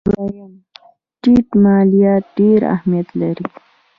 دویم: 0.07 0.51
ټیټ 1.21 1.47
مالیات 1.63 2.23
ډېر 2.37 2.59
اهمیت 2.75 3.07
لري. 3.21 3.45